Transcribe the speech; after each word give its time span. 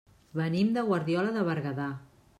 Venim 0.39 0.71
de 0.77 0.85
Guardiola 0.89 1.37
de 1.37 1.47
Berguedà. 1.51 1.89